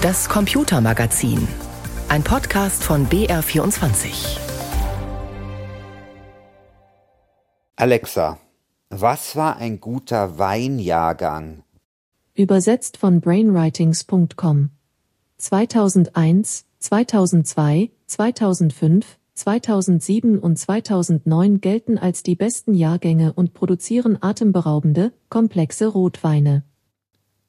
Das 0.00 0.28
Computermagazin. 0.28 1.48
Ein 2.08 2.22
Podcast 2.22 2.84
von 2.84 3.08
BR24. 3.08 4.38
Alexa, 7.74 8.38
was 8.90 9.34
war 9.34 9.56
ein 9.56 9.80
guter 9.80 10.38
Weinjahrgang? 10.38 11.64
Übersetzt 12.34 12.96
von 12.96 13.20
brainwritings.com. 13.20 14.70
2001, 15.36 16.66
2002, 16.78 17.90
2005, 18.06 19.18
2007 19.34 20.38
und 20.38 20.60
2009 20.60 21.60
gelten 21.60 21.98
als 21.98 22.22
die 22.22 22.36
besten 22.36 22.74
Jahrgänge 22.74 23.32
und 23.32 23.52
produzieren 23.52 24.16
atemberaubende, 24.20 25.12
komplexe 25.28 25.88
Rotweine. 25.88 26.62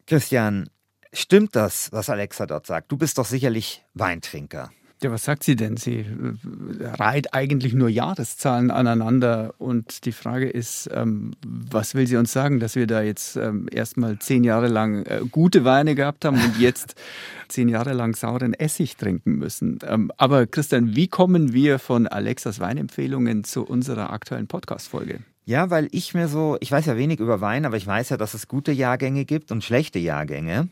Christian, 0.07 0.71
stimmt 1.13 1.55
das, 1.55 1.91
was 1.91 2.09
Alexa 2.09 2.45
dort 2.45 2.65
sagt? 2.65 2.91
Du 2.91 2.97
bist 2.97 3.17
doch 3.17 3.25
sicherlich 3.25 3.83
Weintrinker. 3.93 4.71
Ja, 5.01 5.11
was 5.11 5.23
sagt 5.23 5.43
sie 5.43 5.55
denn? 5.55 5.77
Sie 5.77 5.99
äh, 5.99 6.85
reiht 6.85 7.33
eigentlich 7.33 7.73
nur 7.73 7.87
Jahreszahlen 7.87 8.69
aneinander 8.69 9.53
und 9.57 10.03
die 10.03 10.11
Frage 10.11 10.49
ist, 10.49 10.89
ähm, 10.93 11.31
was 11.47 11.95
will 11.95 12.05
sie 12.05 12.17
uns 12.17 12.33
sagen, 12.33 12.59
dass 12.59 12.75
wir 12.75 12.85
da 12.85 13.01
jetzt 13.01 13.37
ähm, 13.37 13.69
erstmal 13.71 14.19
zehn 14.19 14.43
Jahre 14.43 14.67
lang 14.67 15.05
äh, 15.05 15.21
gute 15.31 15.63
Weine 15.63 15.95
gehabt 15.95 16.25
haben 16.25 16.35
und 16.35 16.59
jetzt 16.59 16.95
zehn 17.47 17.69
Jahre 17.69 17.93
lang 17.93 18.13
sauren 18.13 18.53
Essig 18.53 18.97
trinken 18.97 19.37
müssen. 19.37 19.79
Ähm, 19.87 20.11
aber 20.17 20.47
Christian, 20.47 20.97
wie 20.97 21.07
kommen 21.07 21.53
wir 21.53 21.79
von 21.79 22.05
Alexas 22.05 22.59
Weinempfehlungen 22.59 23.45
zu 23.45 23.63
unserer 23.63 24.11
aktuellen 24.11 24.47
Podcast-Folge? 24.47 25.21
Ja, 25.45 25.69
weil 25.69 25.87
ich 25.91 26.13
mir 26.13 26.27
so, 26.27 26.57
ich 26.59 26.71
weiß 26.71 26.85
ja 26.87 26.97
wenig 26.97 27.21
über 27.21 27.39
Wein, 27.39 27.65
aber 27.65 27.77
ich 27.77 27.87
weiß 27.87 28.09
ja, 28.09 28.17
dass 28.17 28.33
es 28.33 28.49
gute 28.49 28.73
Jahrgänge 28.73 29.23
gibt 29.23 29.49
und 29.51 29.63
schlechte 29.63 29.97
Jahrgänge. 29.97 30.67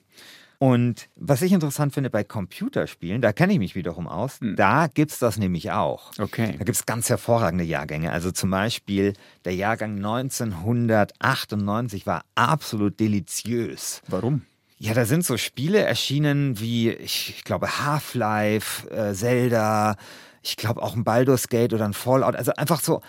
Und 0.59 1.07
was 1.15 1.43
ich 1.43 1.51
interessant 1.51 1.93
finde 1.93 2.09
bei 2.09 2.23
Computerspielen, 2.23 3.21
da 3.21 3.31
kenne 3.31 3.53
ich 3.53 3.59
mich 3.59 3.75
wiederum 3.75 4.07
aus, 4.07 4.39
hm. 4.39 4.55
da 4.55 4.87
gibt 4.87 5.11
es 5.11 5.19
das 5.19 5.37
nämlich 5.37 5.71
auch. 5.71 6.11
Okay. 6.17 6.55
Da 6.57 6.63
gibt 6.63 6.77
es 6.77 6.85
ganz 6.85 7.09
hervorragende 7.09 7.63
Jahrgänge. 7.63 8.11
Also 8.11 8.31
zum 8.31 8.49
Beispiel 8.49 9.13
der 9.45 9.53
Jahrgang 9.53 9.97
1998 9.97 12.07
war 12.07 12.23
absolut 12.33 12.99
deliziös. 12.99 14.01
Warum? 14.07 14.41
Ja, 14.79 14.93
da 14.93 15.05
sind 15.05 15.25
so 15.25 15.37
Spiele 15.37 15.79
erschienen 15.79 16.59
wie, 16.59 16.91
ich, 16.91 17.43
glaube, 17.43 17.83
Half-Life, 17.83 18.89
äh, 18.89 19.13
Zelda, 19.13 19.95
ich 20.43 20.55
glaube 20.55 20.81
auch 20.81 20.95
ein 20.95 21.03
Baldur's 21.03 21.49
Gate 21.49 21.73
oder 21.73 21.85
ein 21.85 21.93
Fallout. 21.93 22.35
Also 22.35 22.53
einfach 22.53 22.79
so 22.79 23.01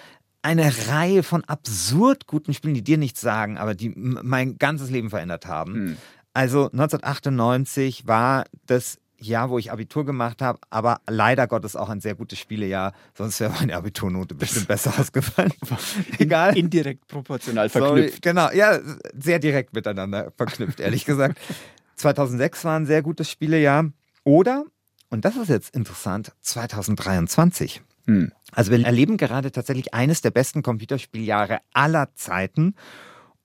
eine 0.42 0.72
Reihe 0.88 1.22
von 1.22 1.44
absurd 1.44 2.26
guten 2.26 2.54
Spielen, 2.54 2.74
die 2.74 2.82
dir 2.82 2.96
nichts 2.96 3.20
sagen, 3.20 3.58
aber 3.58 3.74
die 3.74 3.92
mein 3.94 4.56
ganzes 4.56 4.90
Leben 4.90 5.10
verändert 5.10 5.46
haben. 5.46 5.74
Hm. 5.74 5.96
Also 6.38 6.66
1998 6.66 8.06
war 8.06 8.44
das 8.66 8.98
Jahr, 9.16 9.50
wo 9.50 9.58
ich 9.58 9.72
Abitur 9.72 10.06
gemacht 10.06 10.40
habe, 10.40 10.60
aber 10.70 11.00
leider 11.08 11.48
Gottes 11.48 11.74
auch 11.74 11.88
ein 11.88 12.00
sehr 12.00 12.14
gutes 12.14 12.38
Spielejahr, 12.38 12.92
sonst 13.14 13.40
wäre 13.40 13.52
meine 13.58 13.74
Abiturnote 13.74 14.36
bestimmt 14.36 14.68
besser 14.68 14.92
ausgefallen. 15.00 15.52
Egal. 16.20 16.56
Indirekt 16.56 17.08
proportional 17.08 17.68
verknüpft. 17.68 18.10
Sorry, 18.10 18.20
genau, 18.20 18.52
ja, 18.52 18.78
sehr 19.18 19.40
direkt 19.40 19.74
miteinander 19.74 20.32
verknüpft, 20.36 20.78
ehrlich 20.78 21.04
gesagt. 21.04 21.40
2006 21.96 22.64
war 22.64 22.78
ein 22.78 22.86
sehr 22.86 23.02
gutes 23.02 23.28
Spielejahr. 23.28 23.90
Oder, 24.22 24.64
und 25.10 25.24
das 25.24 25.36
ist 25.36 25.48
jetzt 25.48 25.74
interessant, 25.74 26.30
2023. 26.42 27.82
Hm. 28.06 28.30
Also 28.52 28.70
wir 28.70 28.86
erleben 28.86 29.16
gerade 29.16 29.50
tatsächlich 29.50 29.92
eines 29.92 30.20
der 30.20 30.30
besten 30.30 30.62
Computerspieljahre 30.62 31.58
aller 31.72 32.14
Zeiten. 32.14 32.76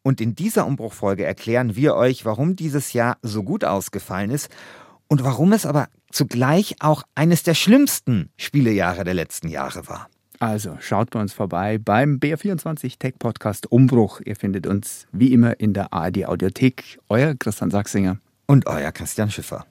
Und 0.03 0.21
in 0.21 0.35
dieser 0.35 0.67
Umbruchfolge 0.67 1.25
erklären 1.25 1.75
wir 1.75 1.95
euch, 1.95 2.25
warum 2.25 2.55
dieses 2.55 2.93
Jahr 2.93 3.17
so 3.21 3.41
gut 3.41 3.63
ausgefallen 3.63 4.29
ist 4.29 4.49
und 5.07 5.23
warum 5.23 5.53
es 5.53 5.65
aber 5.65 5.87
zugleich 6.11 6.75
auch 6.79 7.03
eines 7.15 7.43
der 7.43 7.53
schlimmsten 7.53 8.29
Spielejahre 8.37 9.03
der 9.03 9.13
letzten 9.13 9.47
Jahre 9.47 9.87
war. 9.87 10.09
Also 10.39 10.77
schaut 10.81 11.11
bei 11.11 11.21
uns 11.21 11.31
vorbei 11.31 11.77
beim 11.77 12.17
BR24 12.17 12.99
Tech 12.99 13.13
Podcast 13.17 13.71
Umbruch. 13.71 14.19
Ihr 14.25 14.35
findet 14.35 14.67
uns 14.67 15.07
wie 15.13 15.31
immer 15.31 15.59
in 15.59 15.73
der 15.73 15.93
ARD 15.93 16.25
Audiothek. 16.25 16.99
Euer 17.07 17.33
Christian 17.35 17.71
Sachsinger 17.71 18.17
und 18.45 18.67
euer 18.67 18.91
Christian 18.91 19.31
Schiffer. 19.31 19.65